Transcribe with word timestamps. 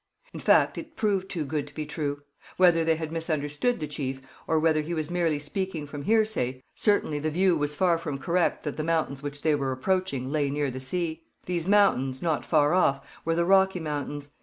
In 0.33 0.39
fact, 0.39 0.79
it 0.79 0.95
proved 0.95 1.29
too 1.29 1.45
good 1.45 1.67
to 1.67 1.75
be 1.75 1.85
true. 1.85 2.23
Whether 2.57 2.83
they 2.83 2.95
had 2.95 3.11
misunderstood 3.11 3.79
the 3.79 3.85
chief, 3.85 4.19
or 4.47 4.59
whether 4.59 4.81
he 4.81 4.95
was 4.95 5.11
merely 5.11 5.37
speaking 5.37 5.85
from 5.85 6.01
hearsay, 6.01 6.63
certainly 6.73 7.19
the 7.19 7.29
view 7.29 7.55
was 7.55 7.75
far 7.75 7.99
from 7.99 8.17
correct 8.17 8.63
that 8.63 8.77
the 8.77 8.83
mountains 8.83 9.21
which 9.21 9.43
they 9.43 9.53
were 9.53 9.71
approaching 9.71 10.31
lay 10.31 10.49
near 10.49 10.71
the 10.71 10.79
sea. 10.79 11.21
These 11.45 11.67
mountains, 11.67 12.19
not 12.19 12.43
far 12.43 12.73
off, 12.73 13.05
were 13.25 13.35
the 13.35 13.45
Rocky 13.45 13.79
Mountains. 13.79 14.31